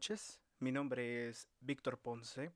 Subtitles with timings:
[0.00, 2.54] noches, mi nombre es Víctor Ponce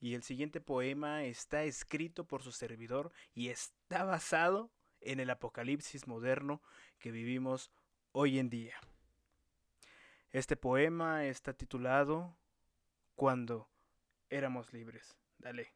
[0.00, 4.70] y el siguiente poema está escrito por su servidor y está basado
[5.00, 6.60] en el apocalipsis moderno
[6.98, 7.70] que vivimos
[8.12, 8.78] hoy en día.
[10.30, 12.36] Este poema está titulado
[13.14, 13.70] Cuando
[14.28, 15.16] éramos libres.
[15.38, 15.72] Dale.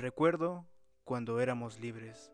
[0.00, 0.66] Recuerdo
[1.04, 2.32] cuando éramos libres,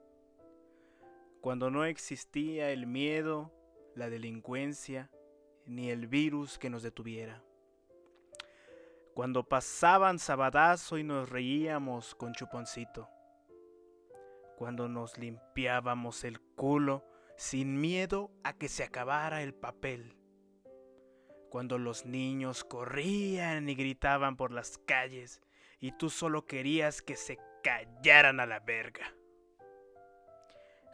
[1.41, 3.52] cuando no existía el miedo,
[3.97, 5.11] la delincuencia,
[5.65, 7.42] ni el virus que nos detuviera.
[9.15, 13.09] Cuando pasaban sabadazo y nos reíamos con chuponcito.
[14.56, 17.05] Cuando nos limpiábamos el culo
[17.37, 20.17] sin miedo a que se acabara el papel.
[21.51, 25.41] Cuando los niños corrían y gritaban por las calles
[25.80, 29.12] y tú solo querías que se callaran a la verga.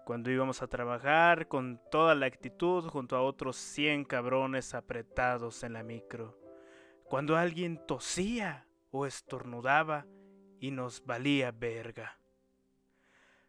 [0.07, 5.75] Cuando íbamos a trabajar con toda la actitud junto a otros 100 cabrones apretados en
[5.75, 6.39] la micro.
[7.05, 10.07] Cuando alguien tosía o estornudaba
[10.61, 12.19] y nos valía verga.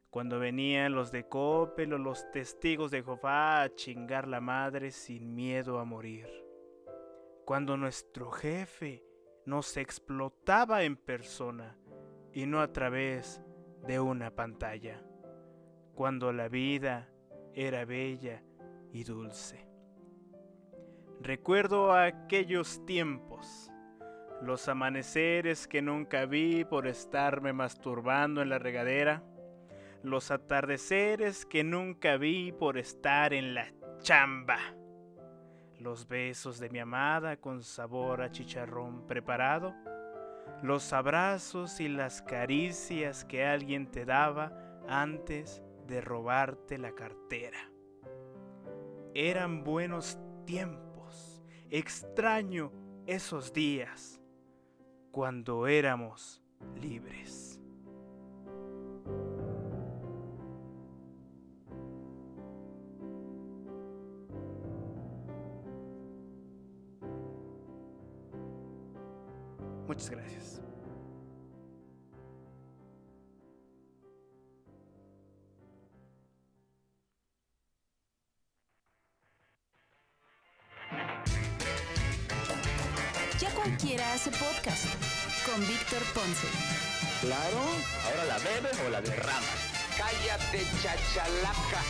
[0.10, 5.34] Cuando venían los de Coppel o los testigos de Jehová a chingar la madre sin
[5.34, 6.28] miedo a morir.
[7.46, 9.02] Cuando nuestro jefe
[9.46, 11.78] nos explotaba en persona
[12.34, 13.42] y no a través
[13.88, 15.02] de una pantalla,
[15.94, 17.10] cuando la vida
[17.54, 18.42] era bella
[18.92, 19.68] y dulce.
[21.22, 23.72] Recuerdo aquellos tiempos,
[24.42, 29.24] los amaneceres que nunca vi por estarme masturbando en la regadera,
[30.02, 34.58] los atardeceres que nunca vi por estar en la chamba,
[35.80, 39.74] los besos de mi amada con sabor a chicharrón preparado,
[40.64, 47.60] los abrazos y las caricias que alguien te daba antes de robarte la cartera.
[49.14, 51.44] Eran buenos tiempos.
[51.70, 52.72] Extraño
[53.06, 54.22] esos días
[55.12, 56.42] cuando éramos
[56.82, 57.60] libres.
[69.88, 70.53] Muchas gracias.
[83.64, 84.86] Cualquiera hace podcast
[85.46, 86.48] con Víctor Ponce.
[87.22, 87.60] Claro,
[88.06, 89.46] ahora la bebes o la derramas.
[89.98, 91.82] Cállate, chachalaca.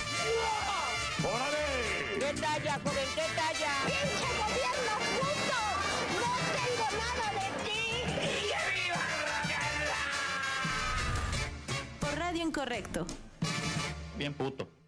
[1.24, 2.20] ¡Órale!
[2.20, 3.10] ¿Qué talla, joven?
[3.16, 3.72] ¿Qué talla?
[3.86, 5.62] ¡Pinche gobierno puto!
[6.22, 7.82] ¡No tengo nada de ti!
[12.00, 13.08] Por Radio Incorrecto.
[14.16, 14.83] Bien puto.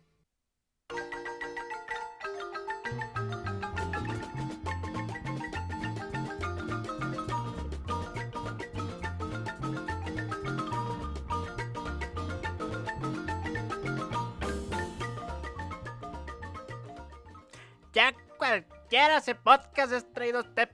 [19.12, 20.70] Hace podcast es traído usted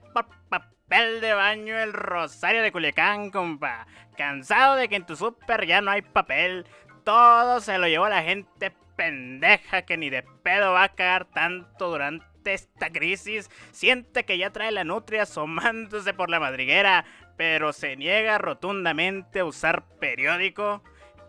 [0.48, 3.86] papel de baño el Rosario de Culiacán, compa.
[4.16, 6.66] Cansado de que en tu súper ya no hay papel.
[7.04, 11.90] Todo se lo llevó la gente pendeja que ni de pedo va a cagar tanto
[11.90, 13.50] durante esta crisis.
[13.70, 17.04] Siente que ya trae la nutria asomándose por la madriguera,
[17.36, 20.82] pero se niega rotundamente a usar periódico.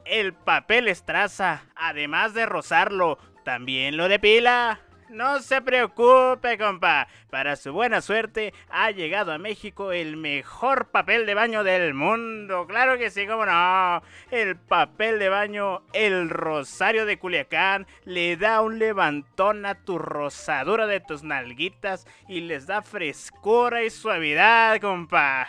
[0.06, 4.82] El papel estraza, además de rozarlo, también lo depila.
[5.14, 7.08] No se preocupe, compa.
[7.30, 12.66] Para su buena suerte, ha llegado a México el mejor papel de baño del mundo.
[12.66, 14.02] Claro que sí, cómo no.
[14.32, 20.88] El papel de baño, el Rosario de Culiacán, le da un levantón a tu rosadura
[20.88, 25.48] de tus nalguitas y les da frescura y suavidad, compa.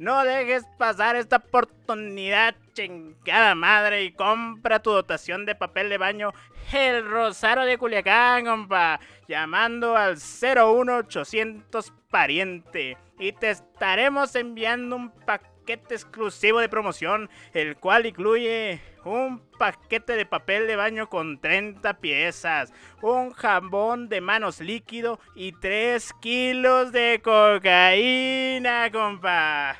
[0.00, 6.32] No dejes pasar esta oportunidad, chingada madre, y compra tu dotación de papel de baño
[6.72, 8.98] El Rosario de Culiacán, compa.
[9.28, 12.96] Llamando al 01800 pariente.
[13.18, 20.24] Y te estaremos enviando un paquete exclusivo de promoción, el cual incluye un paquete de
[20.24, 22.72] papel de baño con 30 piezas,
[23.02, 29.76] un jabón de manos líquido y 3 kilos de cocaína, compa.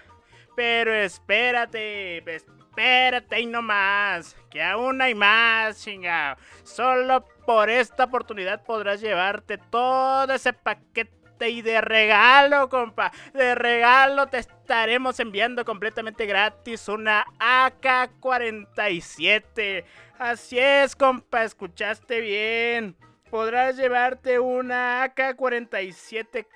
[0.61, 6.37] Pero espérate, espérate y no más, que aún hay más, chingado.
[6.65, 13.11] Solo por esta oportunidad podrás llevarte todo ese paquete y de regalo, compa.
[13.33, 19.87] De regalo te estaremos enviando completamente gratis una AK-47.
[20.19, 22.99] Así es, compa, escuchaste bien.
[23.31, 26.49] Podrás llevarte una AK-47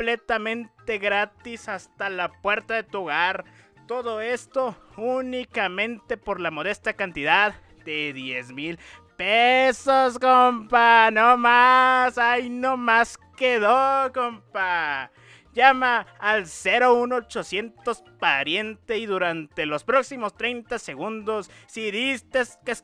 [0.00, 3.44] completamente gratis hasta la puerta de tu hogar.
[3.86, 7.52] Todo esto únicamente por la modesta cantidad
[7.84, 8.78] de 10 mil
[9.18, 11.10] pesos, compa.
[11.10, 12.16] No más.
[12.16, 15.10] Ay, no más quedó, compa.
[15.52, 22.74] Llama al 01800 pariente y durante los próximos 30 segundos, si diste que,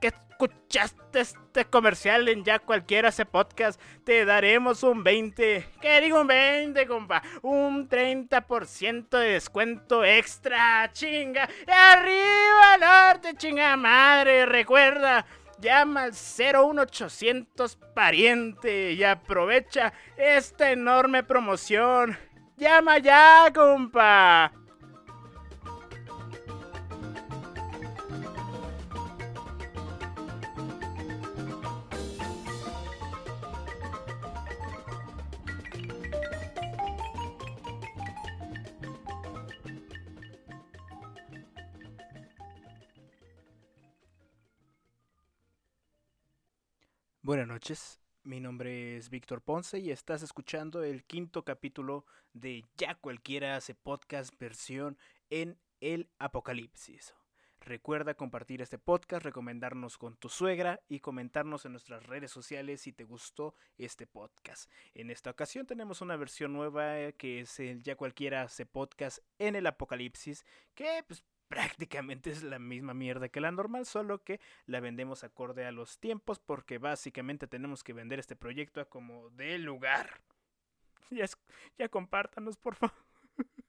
[0.00, 5.66] que escuchaste este comercial en ya cualquiera ese podcast, te daremos un 20.
[5.80, 7.22] ¿Qué digo un 20, compa?
[7.42, 11.48] Un 30% de descuento extra, chinga.
[11.66, 14.46] Arriba norte, chinga madre.
[14.46, 15.26] Recuerda,
[15.58, 22.16] llama al 01800 pariente y aprovecha esta enorme promoción.
[22.56, 24.52] Llama ya, compa.
[47.30, 52.96] Buenas noches, mi nombre es Víctor Ponce y estás escuchando el quinto capítulo de Ya
[52.96, 54.98] cualquiera hace podcast versión
[55.30, 57.14] en el apocalipsis.
[57.60, 62.92] Recuerda compartir este podcast, recomendarnos con tu suegra y comentarnos en nuestras redes sociales si
[62.92, 64.68] te gustó este podcast.
[64.94, 69.18] En esta ocasión tenemos una versión nueva eh, que es el Ya cualquiera hace podcast
[69.38, 70.44] en el apocalipsis,
[70.74, 75.66] que pues prácticamente es la misma mierda que la normal, solo que la vendemos acorde
[75.66, 80.22] a los tiempos porque básicamente tenemos que vender este proyecto a como de lugar.
[81.12, 81.26] Ya,
[81.76, 82.94] ya compártanos, por favor.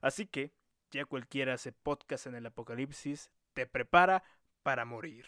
[0.00, 0.52] Así que,
[0.92, 4.22] ya cualquiera hace podcast en el apocalipsis, te prepara
[4.62, 5.26] para morir.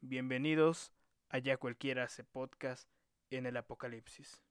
[0.00, 0.92] Bienvenidos
[1.28, 2.88] a Ya cualquiera hace podcast
[3.30, 4.42] en el apocalipsis.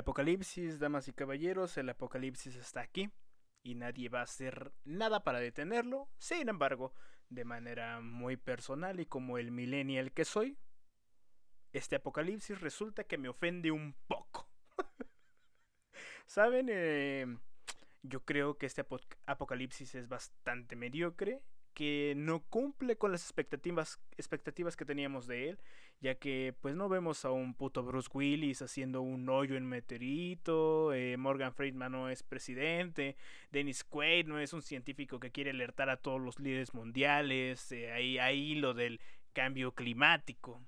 [0.00, 3.10] Apocalipsis, damas y caballeros, el apocalipsis está aquí
[3.62, 6.08] y nadie va a hacer nada para detenerlo.
[6.18, 6.92] Sin embargo,
[7.28, 10.58] de manera muy personal y como el millennial que soy,
[11.72, 14.48] este apocalipsis resulta que me ofende un poco.
[16.26, 16.68] ¿Saben?
[16.70, 17.26] Eh,
[18.02, 18.84] yo creo que este
[19.26, 21.42] apocalipsis es bastante mediocre
[21.74, 25.58] que no cumple con las expectativas, expectativas que teníamos de él,
[26.00, 30.92] ya que pues no vemos a un puto Bruce Willis haciendo un hoyo en meteorito,
[30.92, 33.16] eh, Morgan Friedman no es presidente,
[33.50, 37.92] Dennis Quaid no es un científico que quiere alertar a todos los líderes mundiales, eh,
[37.92, 39.00] ahí, ahí lo del
[39.32, 40.62] cambio climático.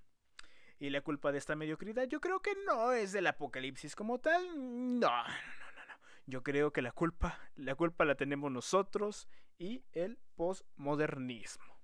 [0.79, 4.43] Y la culpa de esta mediocridad yo creo que no es del apocalipsis como tal,
[4.57, 5.95] no, no, no, no.
[6.27, 9.29] Yo creo que la culpa, la culpa la tenemos nosotros
[9.63, 11.79] y el postmodernismo.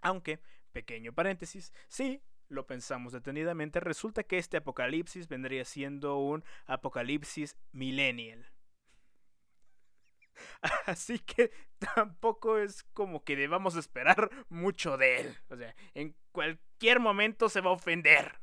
[0.00, 0.40] Aunque,
[0.72, 8.50] pequeño paréntesis, si lo pensamos detenidamente, resulta que este apocalipsis vendría siendo un apocalipsis millennial.
[10.86, 11.52] Así que
[11.94, 15.38] tampoco es como que debamos esperar mucho de él.
[15.50, 18.40] O sea, en cualquier momento se va a ofender.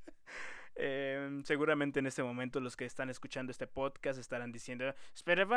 [0.76, 5.48] Eh, seguramente en este momento los que están escuchando este podcast estarán diciendo, espera,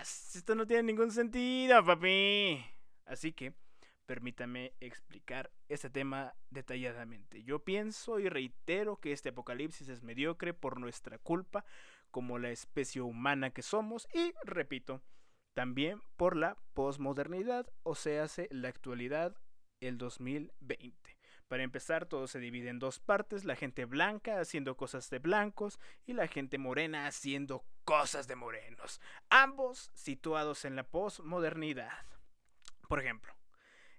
[0.00, 2.64] esto no tiene ningún sentido, papi.
[3.06, 3.54] Así que,
[4.06, 7.42] permítame explicar este tema detalladamente.
[7.44, 11.64] Yo pienso y reitero que este apocalipsis es mediocre por nuestra culpa
[12.10, 15.00] como la especie humana que somos y, repito,
[15.54, 19.36] también por la posmodernidad, o sea, la actualidad,
[19.80, 21.09] el 2020.
[21.50, 25.80] Para empezar, todo se divide en dos partes, la gente blanca haciendo cosas de blancos
[26.06, 32.06] y la gente morena haciendo cosas de morenos, ambos situados en la posmodernidad.
[32.88, 33.34] Por ejemplo,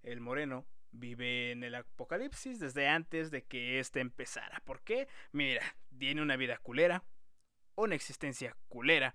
[0.01, 4.61] el moreno vive en el apocalipsis desde antes de que éste empezara.
[4.63, 5.09] ¿Por qué?
[5.33, 7.03] Mira, tiene una vida culera,
[7.75, 9.13] una existencia culera,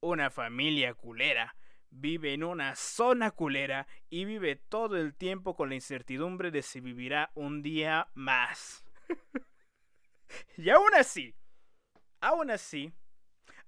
[0.00, 1.54] una familia culera,
[1.90, 6.80] vive en una zona culera y vive todo el tiempo con la incertidumbre de si
[6.80, 8.84] vivirá un día más.
[10.56, 11.34] y aún así,
[12.20, 12.92] aún así,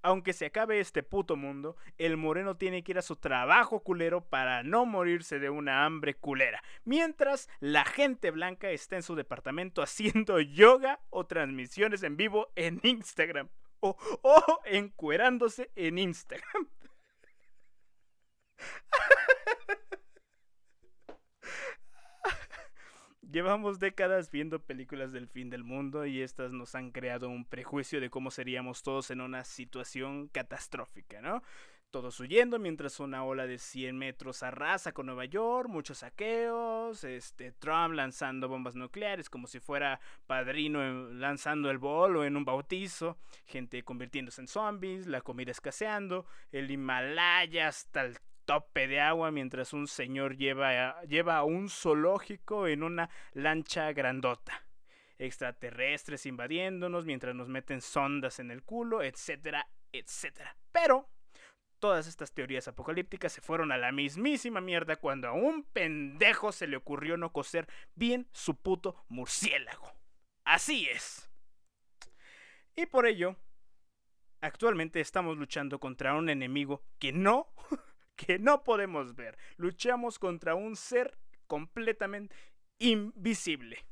[0.02, 4.24] aunque se acabe este puto mundo, el moreno tiene que ir a su trabajo culero
[4.28, 6.62] para no morirse de una hambre culera.
[6.84, 12.80] Mientras la gente blanca está en su departamento haciendo yoga o transmisiones en vivo en
[12.82, 13.48] Instagram.
[13.80, 16.68] O, o encuerándose en Instagram.
[23.30, 28.00] Llevamos décadas viendo películas del fin del mundo y estas nos han creado un prejuicio
[28.00, 31.42] de cómo seríamos todos en una situación catastrófica, ¿no?
[31.90, 37.52] Todos huyendo mientras una ola de 100 metros arrasa con Nueva York, muchos saqueos, este,
[37.52, 43.82] Trump lanzando bombas nucleares como si fuera padrino lanzando el bolo en un bautizo, gente
[43.84, 48.17] convirtiéndose en zombies, la comida escaseando, el Himalaya hasta el
[48.48, 54.64] tope de agua mientras un señor lleva, lleva a un zoológico en una lancha grandota.
[55.18, 60.56] Extraterrestres invadiéndonos mientras nos meten sondas en el culo, etcétera, etcétera.
[60.72, 61.10] Pero
[61.78, 66.68] todas estas teorías apocalípticas se fueron a la mismísima mierda cuando a un pendejo se
[66.68, 69.92] le ocurrió no coser bien su puto murciélago.
[70.44, 71.28] Así es.
[72.74, 73.36] Y por ello,
[74.40, 77.52] actualmente estamos luchando contra un enemigo que no
[78.18, 79.38] que no podemos ver.
[79.56, 82.34] Luchamos contra un ser completamente
[82.78, 83.86] invisible.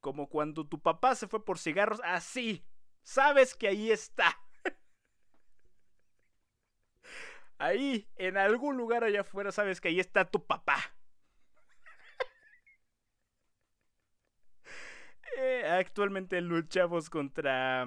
[0.00, 2.64] Como cuando tu papá se fue por cigarros, así.
[3.02, 4.36] Sabes que ahí está.
[7.58, 10.76] Ahí, en algún lugar allá afuera, sabes que ahí está tu papá.
[15.36, 17.86] Eh, actualmente luchamos contra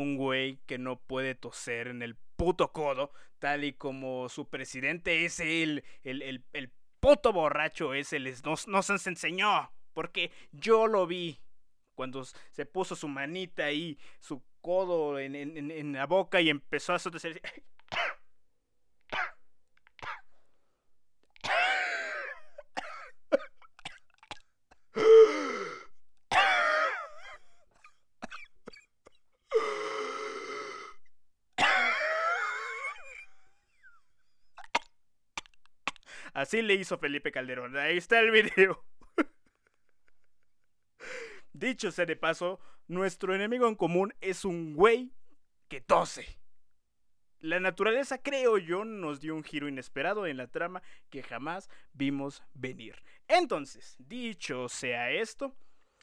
[0.00, 5.24] un güey que no puede toser en el puto codo, tal y como su presidente
[5.24, 11.06] es el, el, el, el puto borracho ese les, nos, nos enseñó, porque yo lo
[11.06, 11.40] vi
[11.94, 16.94] cuando se puso su manita ahí, su codo en, en, en la boca y empezó
[16.94, 17.40] a toser.
[36.36, 37.78] Así le hizo Felipe Calderón.
[37.78, 38.84] Ahí está el video.
[41.54, 45.14] Dicho sea de paso, nuestro enemigo en común es un güey
[45.68, 46.38] que tose.
[47.38, 52.42] La naturaleza, creo yo, nos dio un giro inesperado en la trama que jamás vimos
[52.52, 53.02] venir.
[53.28, 55.56] Entonces, dicho sea esto,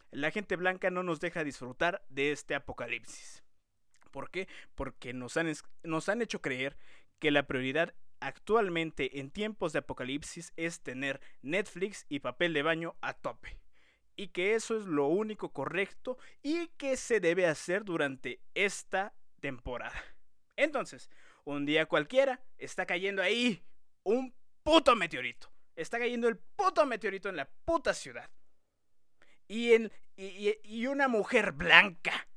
[0.09, 3.43] la gente blanca no nos deja disfrutar de este apocalipsis.
[4.09, 4.47] ¿Por qué?
[4.73, 6.75] Porque nos han, nos han hecho creer
[7.19, 7.93] que la prioridad
[8.25, 13.57] actualmente en tiempos de apocalipsis es tener Netflix y papel de baño a tope.
[14.15, 19.99] Y que eso es lo único correcto y que se debe hacer durante esta temporada.
[20.55, 21.09] Entonces,
[21.45, 23.63] un día cualquiera está cayendo ahí
[24.03, 25.51] un puto meteorito.
[25.75, 28.29] Está cayendo el puto meteorito en la puta ciudad.
[29.47, 32.27] Y, en, y, y una mujer blanca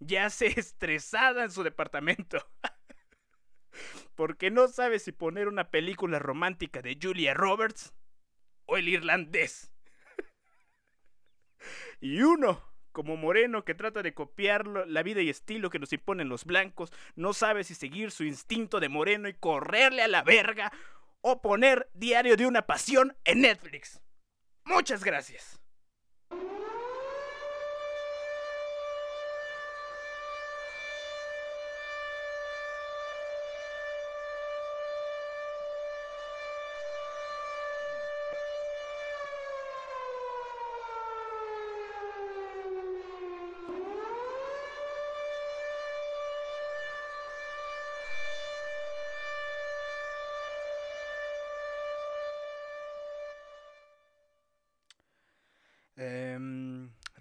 [0.00, 2.38] yace estresada en su departamento.
[4.14, 7.94] Porque no sabe si poner una película romántica de Julia Roberts
[8.66, 9.72] o el irlandés.
[12.00, 16.28] y uno, como moreno que trata de copiar la vida y estilo que nos imponen
[16.28, 20.72] los blancos, no sabe si seguir su instinto de moreno y correrle a la verga
[21.20, 24.02] o poner Diario de una Pasión en Netflix.
[24.64, 25.61] Muchas gracias.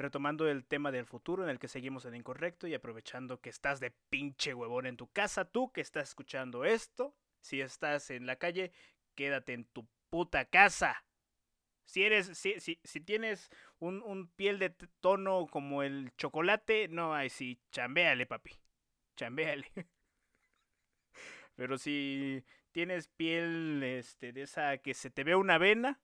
[0.02, 3.80] Retomando el tema del futuro en el que seguimos en incorrecto y aprovechando que estás
[3.80, 8.36] de pinche huevón en tu casa, tú que estás escuchando esto, si estás en la
[8.38, 8.72] calle,
[9.16, 11.06] quédate en tu puta casa.
[11.86, 14.70] Si eres, si, si, si tienes un, un, piel de
[15.02, 18.52] tono como el chocolate, no, ay, sí, chambéale, papi.
[19.16, 19.72] Chambéale.
[21.56, 26.00] Pero si tienes piel este, de esa que se te ve una vena,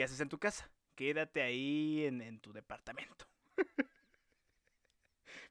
[0.00, 0.70] ¿Qué haces en tu casa?
[1.00, 3.24] Quédate ahí en, tu departamento.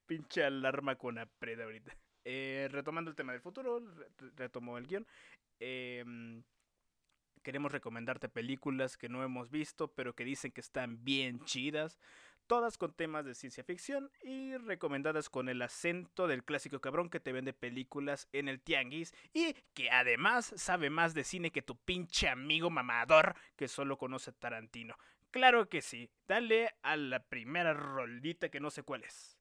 [0.05, 1.91] pinche alarma con apred ahorita.
[2.23, 5.07] Eh, retomando el tema del futuro, re- retomo el guion.
[5.59, 6.43] em,
[7.41, 11.97] queremos recomendarte películas que no hemos visto, pero que dicen que están bien chidas.
[12.45, 17.19] Todas con temas de ciencia ficción y recomendadas con el acento del clásico cabrón que
[17.19, 21.75] te vende películas en el tianguis y que además sabe más de cine que tu
[21.75, 24.95] pinche amigo mamador que solo conoce Tarantino.
[25.31, 29.37] Claro que sí, dale a la primera rolita que no sé cuál es.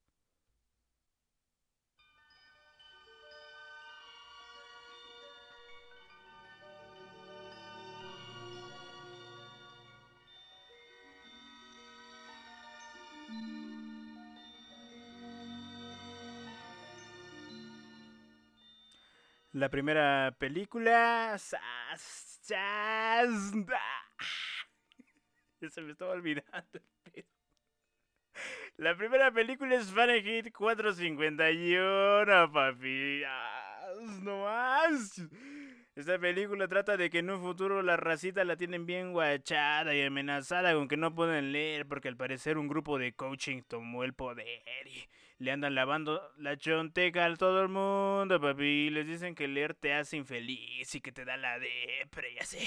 [19.53, 21.37] La primera película.
[21.39, 26.81] sas- sas- ah, Ya se me estaba olvidando.
[28.77, 33.23] La primera película es Fahrenheit 451, papi.
[34.23, 35.21] No más.
[35.97, 40.03] Esta película trata de que en un futuro la racita la tienen bien guachada y
[40.03, 44.15] amenazada con que no pueden leer porque al parecer un grupo de coaching tomó el
[44.15, 48.91] poder y le andan lavando la chonteca a todo el mundo, papi.
[48.91, 52.59] Les dicen que leer te hace infeliz y que te da la depre y así.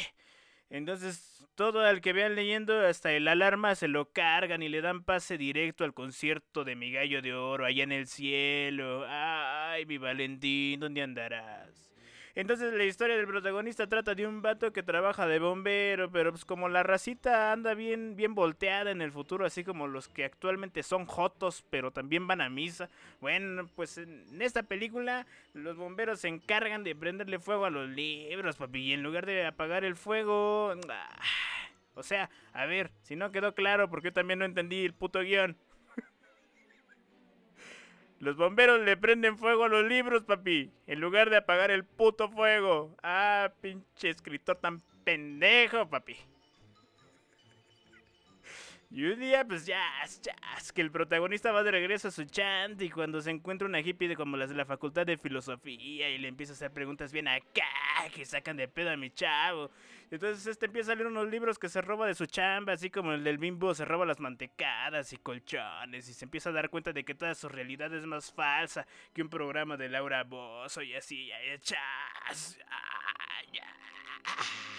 [0.71, 5.03] Entonces, todo al que vean leyendo, hasta el alarma se lo cargan y le dan
[5.03, 9.05] pase directo al concierto de mi gallo de oro allá en el cielo.
[9.05, 11.90] Ay, mi Valentín, ¿dónde andarás?
[12.35, 16.45] Entonces la historia del protagonista trata de un vato que trabaja de bombero, pero pues
[16.45, 20.83] como la racita anda bien, bien volteada en el futuro, así como los que actualmente
[20.83, 22.89] son jotos, pero también van a misa.
[23.19, 28.55] Bueno, pues en esta película los bomberos se encargan de prenderle fuego a los libros,
[28.55, 30.73] papi, y en lugar de apagar el fuego...
[30.89, 31.19] ah,
[31.93, 35.19] O sea, a ver, si no quedó claro, porque yo también no entendí el puto
[35.19, 35.57] guion.
[38.21, 42.29] Los bomberos le prenden fuego a los libros, papi, en lugar de apagar el puto
[42.29, 42.95] fuego.
[43.01, 46.15] Ah, pinche escritor tan pendejo, papi.
[48.93, 49.81] Y un día, pues ya,
[50.21, 50.35] ya,
[50.75, 54.17] que el protagonista va de regreso a su chant y cuando se encuentra una hippie
[54.17, 57.63] como las de la facultad de filosofía y le empieza a hacer preguntas bien acá
[58.13, 59.71] que sacan de pedo a mi chavo.
[60.09, 63.13] Entonces este empieza a leer unos libros que se roba de su chamba, así como
[63.13, 66.91] el del bimbo se roba las mantecadas y colchones y se empieza a dar cuenta
[66.91, 70.95] de que toda su realidad es más falsa que un programa de Laura Bozo y
[70.95, 71.79] así, ya, ya,
[73.53, 74.70] ya.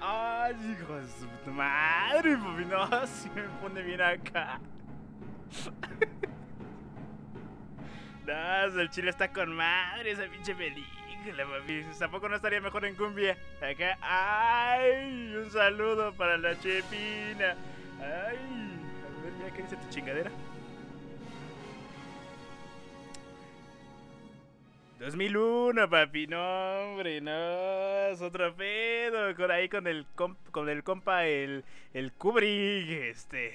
[0.00, 1.06] Ay, hijo de
[1.44, 2.64] su madre, papi.
[2.66, 4.60] No, si me pone bien acá.
[8.26, 11.86] No, el chile está con madre esa pinche película, papi.
[11.96, 13.38] Tampoco no estaría mejor en cumbia.
[13.62, 17.54] Acá, ay, un saludo para la chepina.
[18.00, 18.36] Ay,
[19.04, 20.30] a ver, ya, ¿qué dice tu chingadera?
[25.10, 26.40] 2001, papi, no,
[26.80, 27.30] hombre, no,
[28.10, 31.64] es otro pedo, con ahí con el, comp- con el compa, el,
[31.94, 33.54] el Kubrick, este,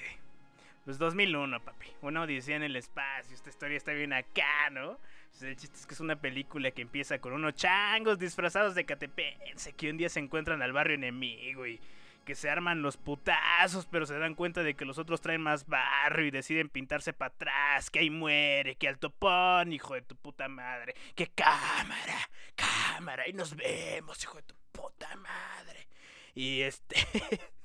[0.86, 4.98] pues 2001, papi, una odisea en el espacio, esta historia está bien acá, ¿no?
[5.28, 8.86] Pues el chiste es que es una película que empieza con unos changos disfrazados de
[8.86, 11.78] catepense que un día se encuentran al barrio enemigo y
[12.24, 15.66] que se arman los putazos, pero se dan cuenta de que los otros traen más
[15.66, 20.16] barrio y deciden pintarse para atrás, que ahí muere, que al topón, hijo de tu
[20.16, 25.88] puta madre, que cámara, cámara, y nos vemos, hijo de tu puta madre.
[26.34, 26.96] Y este...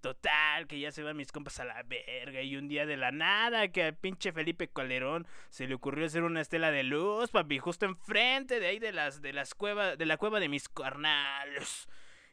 [0.00, 2.40] Total, que ya se van mis compas a la verga.
[2.42, 6.22] Y un día de la nada, que al pinche Felipe Calderón se le ocurrió hacer
[6.22, 10.06] una estela de luz, papi, justo enfrente de ahí de las, de las cuevas, de
[10.06, 11.88] la cueva de mis carnales.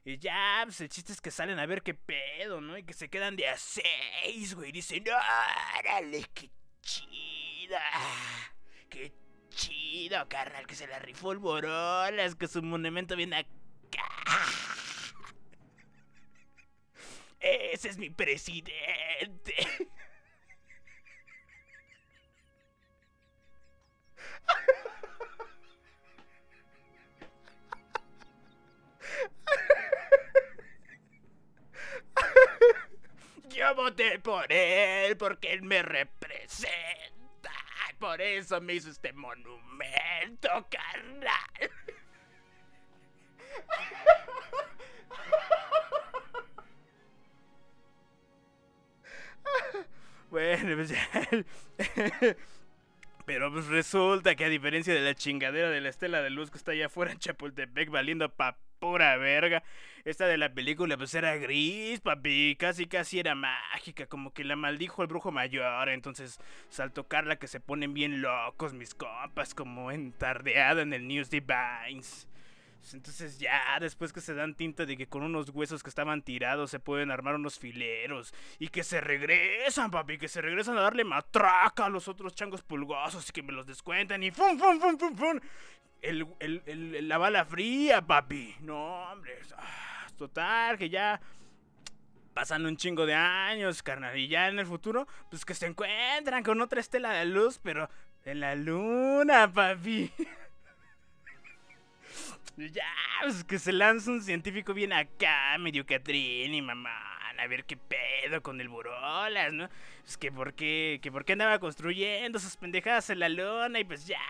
[0.07, 2.77] Y ya, pues el chiste es que salen a ver qué pedo, ¿no?
[2.77, 4.69] Y que se quedan de a seis, güey.
[4.69, 6.51] Y dicen, órale, qué
[6.83, 7.81] chida.
[8.87, 9.11] Qué
[9.49, 13.49] chido, carnal, que se la rifó el Borolas, que su monumento viene acá.
[17.39, 19.55] Ese es mi presidente.
[33.65, 37.51] Yo voté por él porque él me representa.
[37.99, 41.31] Por eso me hizo este monumento, carnal.
[50.31, 51.09] Bueno, pues ya.
[53.25, 56.57] Pero pues resulta que a diferencia de la chingadera de la estela de luz que
[56.57, 59.63] está allá afuera en Chapultepec valiendo pa' pura verga,
[60.03, 64.55] esta de la película pues era gris, papi, casi casi era mágica, como que la
[64.55, 66.39] maldijo el brujo mayor, entonces
[66.77, 72.27] al tocarla que se ponen bien locos mis compas, como entardeado en el News Divines.
[72.93, 76.69] Entonces ya, después que se dan tinta de que con unos huesos que estaban tirados
[76.69, 78.33] se pueden armar unos fileros.
[78.59, 82.61] Y que se regresan, papi, que se regresan a darle matraca a los otros changos
[82.61, 85.39] pulgosos y que me los descuentan y ¡fum, fum, fum, fum, fum!
[86.05, 88.55] El, la bala fría, papi.
[88.61, 89.39] No, hombre.
[89.57, 91.19] ah, Total, que ya
[92.33, 94.17] pasan un chingo de años, carnal.
[94.17, 97.89] Y ya en el futuro, pues que se encuentran con otra estela de luz, pero
[98.25, 100.11] en la luna, papi.
[102.57, 102.85] Ya,
[103.21, 106.89] pues que se lanza un científico bien acá, medio Catrín y mamá,
[107.37, 109.67] a ver qué pedo con el Borolas, ¿no?
[110.07, 113.83] Es que por qué, que por qué andaba construyendo sus pendejadas en la luna y
[113.83, 114.21] pues ya,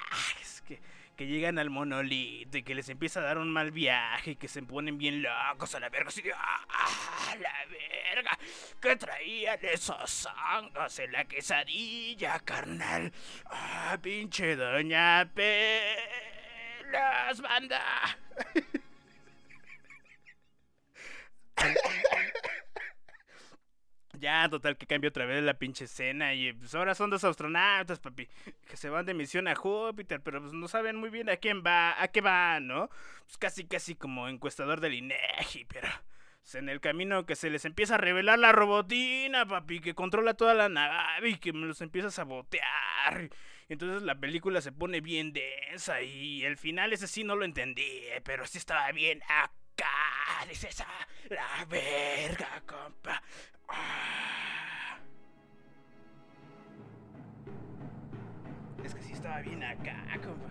[0.42, 0.80] es que,
[1.16, 4.48] que llegan al monolito y que les empieza a dar un mal viaje y que
[4.48, 8.38] se ponen bien locos a la verga, así de, ¡ah, la verga!
[8.82, 13.12] ¿Qué traían esos hongos en la quesadilla, carnal?
[13.46, 15.82] ¡Ah, pinche doña Pelas,
[17.42, 17.82] banda!
[24.20, 26.34] Ya, total, que cambia otra vez la pinche escena.
[26.34, 28.28] Y pues ahora son dos astronautas, papi.
[28.68, 31.64] Que se van de misión a Júpiter, pero pues no saben muy bien a quién
[31.66, 32.90] va, a qué va, ¿no?
[33.26, 35.88] Pues casi, casi como encuestador del INEGI, pero.
[36.42, 40.34] pues, en el camino que se les empieza a revelar la robotina, papi, que controla
[40.36, 43.30] toda la nave y que me los empieza a sabotear.
[43.68, 48.04] Entonces la película se pone bien densa y el final ese sí no lo entendí,
[48.24, 49.90] pero sí estaba bien acá.
[50.50, 53.22] Dices, ah, la verga, compa.
[58.84, 60.50] Es que sí estaba bien acá, compa.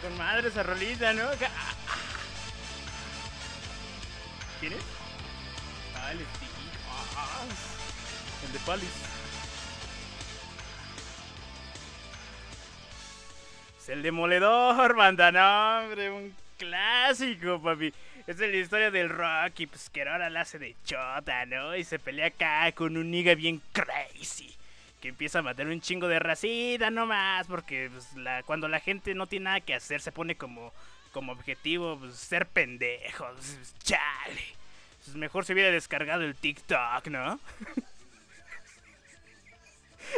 [0.00, 1.28] Con madre esa rolita, ¿no?
[4.58, 4.82] ¿Quién es?
[5.94, 6.18] Ah, el
[8.52, 8.88] de Palis.
[13.78, 17.92] Es el demoledor, banda, no, hombre, un clásico, papi.
[18.26, 21.76] Es la historia del Rocky, pues que ahora la hace de chota, ¿no?
[21.76, 24.56] Y se pelea acá con un nigga bien crazy.
[25.02, 28.08] Que empieza a matar un chingo de racita nomás, porque pues,
[28.46, 30.72] cuando la gente no tiene nada que hacer, se pone como,
[31.12, 33.26] como objetivo pues, ser pendejo.
[33.34, 34.44] Pues, chale.
[35.04, 37.38] Pues, mejor se hubiera descargado el TikTok, ¿no?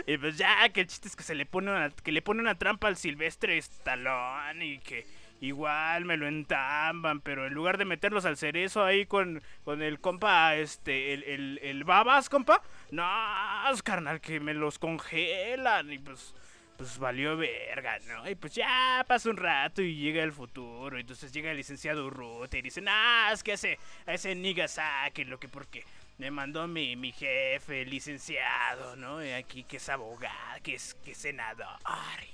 [0.06, 2.40] Y pues ya, que el chiste es que se le pone una, que le pone
[2.40, 5.06] una trampa al Silvestre Stallone y que
[5.40, 10.00] igual me lo entamban, pero en lugar de meterlos al cerezo ahí con, con el
[10.00, 12.62] compa, este, el, el, el babas, compa,
[12.94, 16.35] no, carnal, que me los congelan y pues,
[16.76, 18.28] pues valió verga, ¿no?
[18.28, 22.54] Y pues ya pasa un rato y llega el futuro, entonces llega el licenciado Ruth
[22.54, 25.85] y dice, nah, es que ese, a ese nigga sáquenlo, que porque
[26.18, 29.18] me mandó mi, mi jefe, el licenciado, ¿no?
[29.37, 31.78] Aquí que es abogado, que es, que es senador.
[31.85, 32.28] Ay,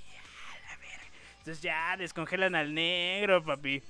[0.53, 1.05] a la verga.
[1.39, 3.81] Entonces ya descongelan al negro, papi.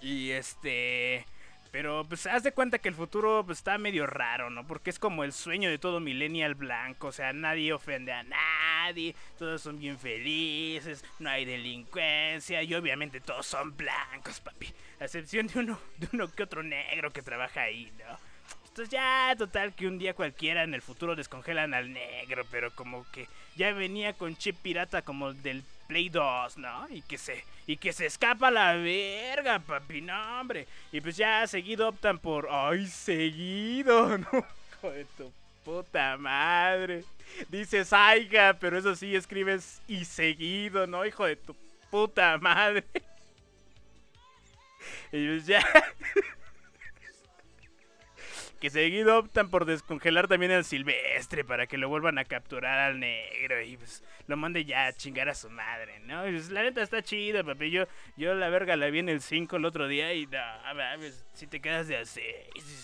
[0.00, 1.26] Y este...
[1.74, 4.64] Pero pues haz de cuenta que el futuro pues, está medio raro, ¿no?
[4.64, 7.08] Porque es como el sueño de todo millennial blanco.
[7.08, 9.16] O sea, nadie ofende a nadie.
[9.36, 11.04] Todos son bien felices.
[11.18, 12.62] No hay delincuencia.
[12.62, 14.72] Y obviamente todos son blancos, papi.
[15.00, 18.16] A excepción de uno, de uno que otro negro que trabaja ahí, ¿no?
[18.68, 23.04] Entonces ya, total, que un día cualquiera en el futuro descongelan al negro, pero como
[23.10, 26.86] que ya venía con chip pirata como del Play 2, ¿no?
[26.90, 30.66] Y que se, y que se escapa la verga, papi, no, hombre.
[30.92, 34.46] Y pues ya seguido optan por, ay, seguido, ¿no?
[34.72, 35.32] Hijo de tu
[35.64, 37.04] puta madre.
[37.48, 41.04] Dices, aiga, pero eso sí escribes y seguido, ¿no?
[41.04, 41.54] Hijo de tu
[41.90, 42.84] puta madre.
[45.12, 45.64] Y pues ya...
[48.64, 52.98] que seguido optan por descongelar también al silvestre para que lo vuelvan a capturar al
[52.98, 56.26] negro y pues lo mande ya a chingar a su madre, ¿no?
[56.26, 57.70] Y, pues, la neta está chido, papi.
[57.70, 57.84] Yo,
[58.16, 60.40] yo la verga la vi en el 5 el otro día y no,
[60.74, 62.22] mames, si te quedas de así,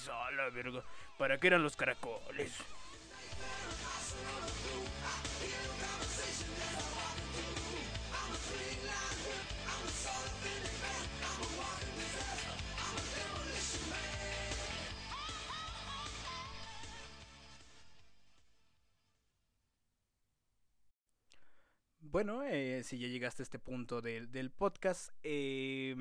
[0.04, 0.84] solo, vergo.
[1.16, 2.62] ¿Para qué eran los caracoles?
[22.10, 25.94] Bueno, eh, si ya llegaste a este punto del, del podcast, eh,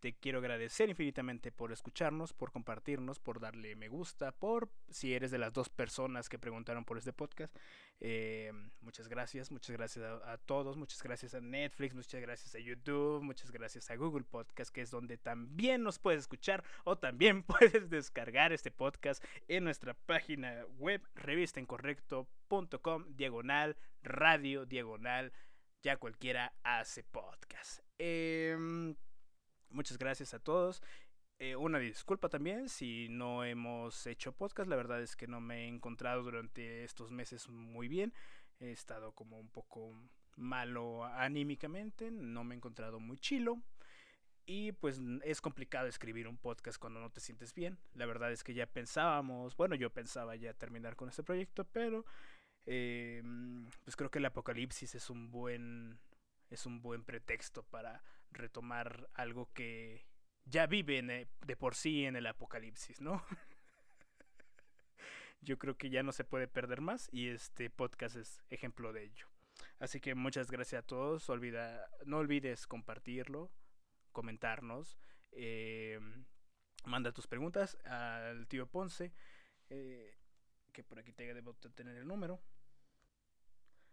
[0.00, 5.30] te quiero agradecer infinitamente por escucharnos, por compartirnos, por darle me gusta, por si eres
[5.30, 7.54] de las dos personas que preguntaron por este podcast.
[8.00, 13.22] Eh, muchas gracias, muchas gracias a, todos, muchas gracias a Netflix, muchas gracias a YouTube,
[13.22, 17.90] muchas gracias a Google Podcast, que es donde también nos puedes escuchar o también puedes
[17.90, 25.32] descargar este podcast en nuestra página web revistaincorrecto.com, diagonal, radio, diagonal,
[25.82, 27.80] ya cualquiera hace podcast.
[27.98, 28.94] Eh,
[29.70, 30.82] Muchas gracias a todos.
[31.38, 34.68] Eh, una disculpa también si no hemos hecho podcast.
[34.68, 38.12] La verdad es que no me he encontrado durante estos meses muy bien.
[38.58, 39.94] He estado como un poco
[40.36, 42.10] malo anímicamente.
[42.10, 43.62] No me he encontrado muy chilo.
[44.44, 47.78] Y pues es complicado escribir un podcast cuando no te sientes bien.
[47.94, 52.04] La verdad es que ya pensábamos, bueno, yo pensaba ya terminar con este proyecto, pero
[52.66, 53.22] eh,
[53.84, 55.98] pues creo que el apocalipsis es un buen
[56.50, 58.02] es un buen pretexto para
[58.32, 60.06] retomar algo que
[60.44, 63.24] ya vive eh, de por sí en el apocalipsis, ¿no?
[65.42, 69.04] Yo creo que ya no se puede perder más y este podcast es ejemplo de
[69.04, 69.26] ello.
[69.78, 71.28] Así que muchas gracias a todos.
[71.30, 73.50] Olvida, no olvides compartirlo,
[74.12, 74.98] comentarnos.
[75.32, 75.98] Eh,
[76.84, 79.12] manda tus preguntas al tío Ponce,
[79.70, 80.14] eh,
[80.72, 82.42] que por aquí te debo tener el número.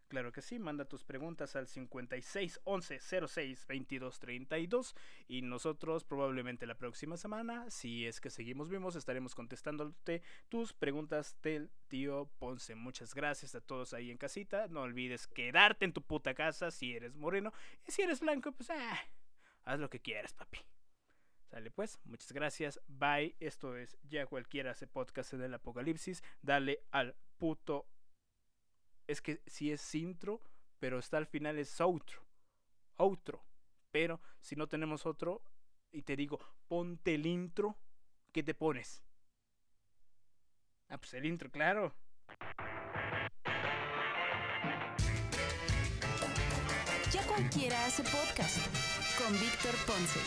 [0.08, 4.96] Claro que sí, manda tus preguntas al 56 11 06 22 32
[5.28, 11.38] y nosotros probablemente la próxima semana, si es que seguimos vivos, estaremos contestándote tus preguntas
[11.42, 12.76] del tío Ponce.
[12.76, 14.68] Muchas gracias a todos ahí en casita.
[14.70, 17.52] No olvides quedarte en tu puta casa si eres moreno
[17.86, 18.98] y si eres blanco, pues ah,
[19.66, 20.60] haz lo que quieras, papi.
[21.50, 22.80] Sale pues, muchas gracias.
[22.88, 23.36] Bye.
[23.40, 26.24] Esto es Ya cualquiera hace podcast del apocalipsis.
[26.42, 27.88] Dale al puto
[29.08, 30.42] es que si es intro,
[30.80, 32.22] pero está al final es outro.
[32.98, 33.44] Outro.
[33.92, 35.42] Pero si no tenemos otro
[35.92, 37.78] y te digo, ponte el intro,
[38.34, 39.02] ¿qué te pones?
[40.90, 41.96] Ah, pues el intro, claro.
[47.12, 48.58] Ya cualquiera hace podcast
[49.18, 50.20] con Víctor Ponce.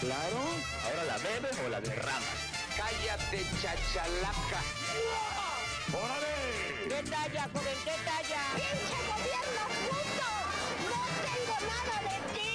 [0.00, 0.38] Claro,
[0.84, 2.52] ahora la bebes o la derramas.
[2.76, 5.43] Cállate, chachalaca.
[5.92, 6.88] ¡Órale!
[6.88, 7.78] ¿Qué talla, joven?
[7.84, 8.40] ¿Qué talla?
[8.54, 10.28] ¡Pinche gobierno puto!
[10.88, 12.52] ¡No tengo nada de ti!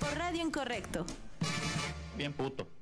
[0.00, 1.06] Por Radio Incorrecto.
[2.16, 2.73] Bien puto.